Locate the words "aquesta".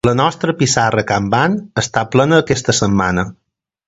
2.45-2.79